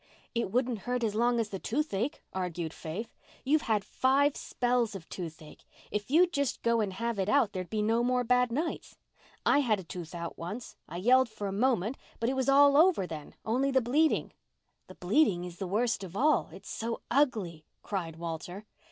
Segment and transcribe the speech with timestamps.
[0.33, 3.13] "It wouldn't hurt as long as the toothache," argued Faith,
[3.43, 5.63] "You've had five spells of toothache.
[5.91, 8.97] If you'd just go and have it out there'd be no more bad nights.
[9.45, 10.75] I had a tooth out once.
[10.89, 14.33] I yelled for a moment, but it was all over then—only the bleeding."
[14.87, 18.65] "The bleeding is worst of all—it's so ugly," cried Walter.